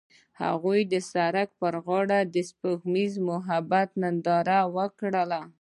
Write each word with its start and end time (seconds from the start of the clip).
هغوی 0.41 0.79
د 0.93 0.95
سړک 1.11 1.49
پر 1.61 1.73
غاړه 1.85 2.19
د 2.33 2.35
سپوږمیز 2.49 3.13
محبت 3.29 3.89
ننداره 4.01 4.59
وکړه. 4.75 5.41